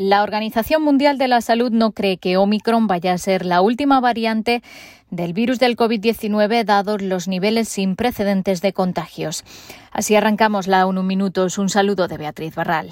[0.00, 3.98] La Organización Mundial de la Salud no cree que Omicron vaya a ser la última
[3.98, 4.62] variante
[5.10, 9.44] del virus del COVID-19 dados los niveles sin precedentes de contagios.
[9.90, 11.56] Así arrancamos la ONU Minutos.
[11.56, 12.88] Un saludo de Beatriz Barral.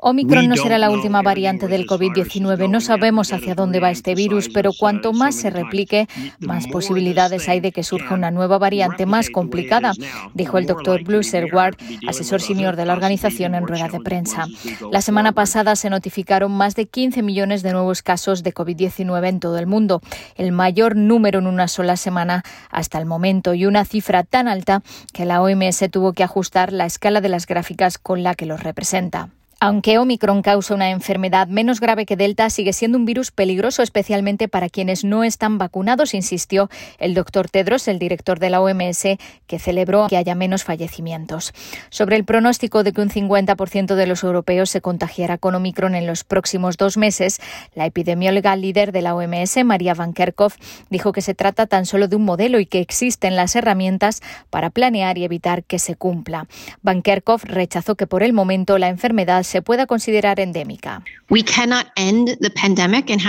[0.00, 2.70] Omicron no será la última variante del COVID-19.
[2.70, 6.08] No sabemos hacia dónde va este virus, pero cuanto más se replique,
[6.40, 9.92] más posibilidades hay de que surja una nueva variante más complicada,
[10.34, 11.76] dijo el doctor Bruce Ward,
[12.08, 14.46] asesor senior de la organización en rueda de prensa.
[14.90, 19.38] La semana pasada se notificaron más de 15 millones de nuevos casos de COVID-19 en
[19.38, 19.81] todo el mundo
[20.36, 24.82] el mayor número en una sola semana hasta el momento y una cifra tan alta
[25.12, 28.62] que la OMS tuvo que ajustar la escala de las gráficas con la que los
[28.62, 29.30] representa.
[29.64, 34.48] Aunque Omicron causa una enfermedad menos grave que Delta, sigue siendo un virus peligroso, especialmente
[34.48, 39.04] para quienes no están vacunados, insistió el doctor Tedros, el director de la OMS,
[39.46, 41.52] que celebró que haya menos fallecimientos.
[41.90, 46.08] Sobre el pronóstico de que un 50% de los europeos se contagiará con Omicron en
[46.08, 47.38] los próximos dos meses,
[47.76, 50.56] la epidemióloga líder de la OMS, María Van Kerkhove,
[50.90, 54.70] dijo que se trata tan solo de un modelo y que existen las herramientas para
[54.70, 56.48] planear y evitar que se cumpla.
[56.82, 61.02] Van Kerkhove rechazó que por el momento la enfermedad se pueda considerar endémica.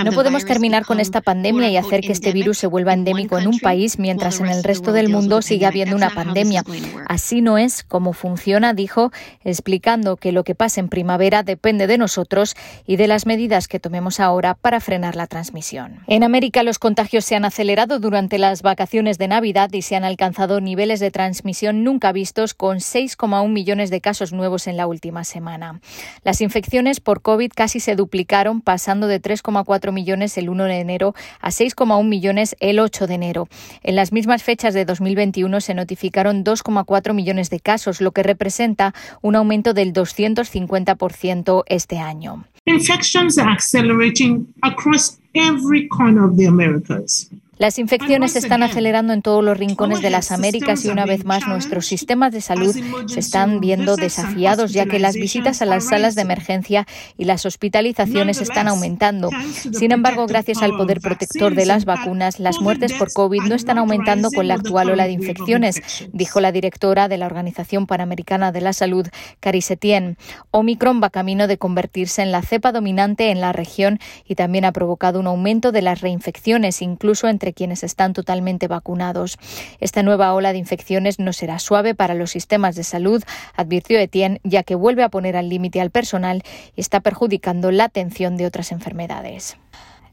[0.04, 3.46] No podemos terminar con esta pandemia y hacer que este virus se vuelva endémico en
[3.46, 6.64] un país mientras en el resto del mundo sigue habiendo una pandemia.
[7.08, 9.12] Así no es como funciona, dijo,
[9.44, 13.78] explicando que lo que pasa en primavera depende de nosotros y de las medidas que
[13.78, 16.00] tomemos ahora para frenar la transmisión.
[16.06, 20.04] En América los contagios se han acelerado durante las vacaciones de Navidad y se han
[20.04, 25.24] alcanzado niveles de transmisión nunca vistos con 6,1 millones de casos nuevos en la última
[25.24, 25.80] semana.
[26.22, 31.14] Las infecciones por COVID casi se duplicaron, pasando de 3,4 millones el 1 de enero
[31.40, 33.48] a 6,1 millones el 8 de enero.
[33.82, 38.94] En las mismas fechas de 2021 se notificaron 2,4 millones de casos, lo que representa
[39.22, 42.44] un aumento del 250% este año.
[42.66, 47.30] Infections are accelerating across every corner of the Americas.
[47.58, 51.24] Las infecciones se están acelerando en todos los rincones de las Américas y una vez
[51.24, 52.74] más nuestros sistemas de salud
[53.06, 56.86] se están viendo desafiados ya que las visitas a las salas de emergencia
[57.16, 59.30] y las hospitalizaciones están aumentando.
[59.72, 63.78] Sin embargo, gracias al poder protector de las vacunas, las muertes por COVID no están
[63.78, 65.80] aumentando con la actual ola de infecciones,
[66.12, 69.06] dijo la directora de la Organización Panamericana de la Salud,
[69.40, 70.16] Cari Setien.
[70.50, 74.72] Omicron va camino de convertirse en la cepa dominante en la región y también ha
[74.72, 79.38] provocado un aumento de las reinfecciones, incluso entre quienes están totalmente vacunados.
[79.80, 83.22] Esta nueva ola de infecciones no será suave para los sistemas de salud,
[83.54, 86.42] advirtió Etienne, ya que vuelve a poner al límite al personal
[86.74, 89.56] y está perjudicando la atención de otras enfermedades.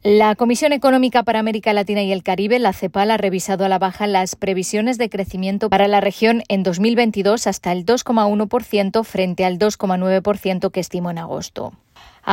[0.03, 3.77] La Comisión Económica para América Latina y el Caribe, la CEPAL, ha revisado a la
[3.77, 9.59] baja las previsiones de crecimiento para la región en 2022 hasta el 2,1% frente al
[9.59, 11.73] 2,9% que estimó en agosto.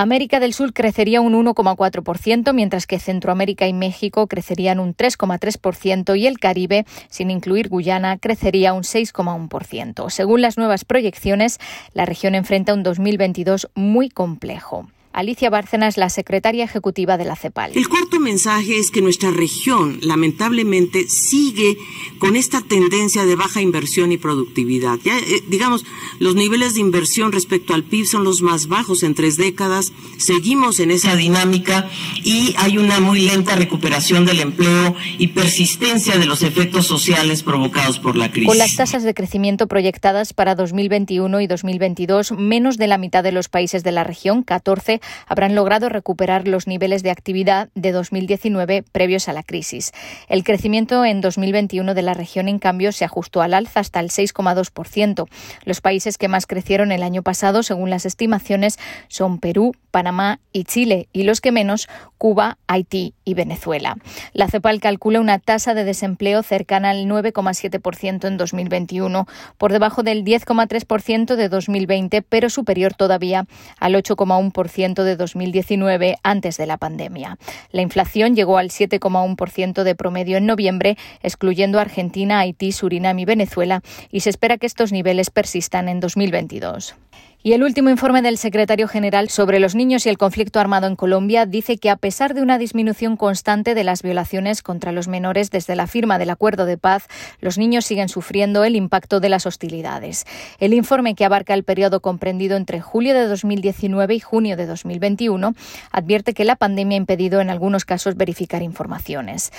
[0.01, 6.29] América del Sur crecería un 1,4%, mientras que Centroamérica y México crecerían un 3,3% y
[6.29, 10.09] el Caribe, sin incluir Guyana, crecería un 6,1%.
[10.11, 11.59] Según las nuevas proyecciones,
[11.95, 14.87] la región enfrenta un 2022 muy complejo.
[15.19, 17.73] Alicia Bárcenas, la secretaria ejecutiva de la CEPAL.
[17.75, 21.77] El cuarto mensaje es que nuestra región, lamentablemente, sigue
[22.21, 24.97] con esta tendencia de baja inversión y productividad.
[25.03, 25.85] Ya, eh, digamos,
[26.21, 29.93] los niveles de inversión respecto al PIB son los más bajos en tres décadas.
[30.19, 31.91] Seguimos en esa dinámica
[32.23, 37.99] y hay una muy lenta recuperación del empleo y persistencia de los efectos sociales provocados
[37.99, 38.47] por la crisis.
[38.47, 43.33] Con las tasas de crecimiento proyectadas para 2021 y 2022, menos de la mitad de
[43.33, 48.83] los países de la región, 14, habrán logrado recuperar los niveles de actividad de 2019
[48.83, 49.93] previos a la crisis.
[50.29, 54.11] El crecimiento en 2021 de la región, en cambio, se ajustó al alza hasta el
[54.11, 55.29] 6,2%.
[55.65, 60.65] Los países que más crecieron el año pasado, según las estimaciones, son Perú, Panamá y
[60.65, 61.89] Chile, y los que menos,
[62.19, 63.97] Cuba, Haití y Venezuela.
[64.33, 69.27] La CEPAL calcula una tasa de desempleo cercana al 9,7% en 2021,
[69.57, 73.47] por debajo del 10,3% de 2020, pero superior todavía
[73.79, 77.39] al 8,1% de 2019 antes de la pandemia.
[77.71, 83.83] La inflación llegó al 7,1% de promedio en noviembre, excluyendo Argentina, Haití, Surinam y Venezuela,
[84.11, 86.95] y se espera que estos niveles persistan en 2022.
[87.41, 90.97] Y el último informe del secretario general sobre los niños y el conflicto armado en
[90.97, 95.53] Colombia dice que a pesar de una disminución constante de las violaciones contra los menores
[95.53, 97.07] desde la firma del acuerdo de paz,
[97.41, 100.27] los niños siguen sufriendo el impacto de las hostilidades.
[100.59, 105.55] El informe que abarca el periodo comprendido entre julio de 2019 y junio de 2021
[105.93, 109.53] advierte que la pandemia ha impedido en algunos casos verificar informaciones.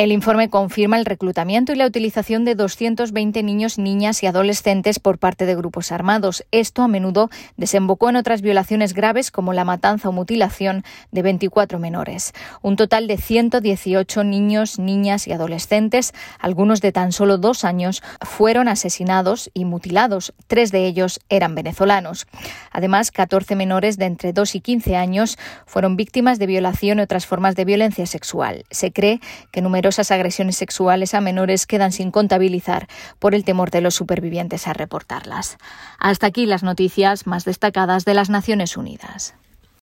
[0.00, 5.18] El informe confirma el reclutamiento y la utilización de 220 niños, niñas y adolescentes por
[5.18, 6.42] parte de grupos armados.
[6.52, 11.78] Esto a menudo desembocó en otras violaciones graves como la matanza o mutilación de 24
[11.78, 12.32] menores.
[12.62, 18.68] Un total de 118 niños, niñas y adolescentes, algunos de tan solo dos años, fueron
[18.68, 20.32] asesinados y mutilados.
[20.46, 22.26] Tres de ellos eran venezolanos.
[22.72, 27.26] Además, 14 menores de entre 2 y 15 años fueron víctimas de violación y otras
[27.26, 28.64] formas de violencia sexual.
[28.70, 29.20] Se cree
[29.50, 32.86] que numerosos numerosas agresiones sexuales a menores quedan sin contabilizar
[33.18, 35.58] por el temor de los supervivientes a reportarlas.
[35.98, 39.34] Hasta aquí las noticias más destacadas de las Naciones Unidas.